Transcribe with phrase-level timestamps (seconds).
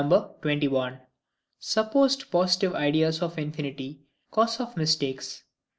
[1.59, 5.43] Supposed positive Ideas of Infinity, cause of Mistakes.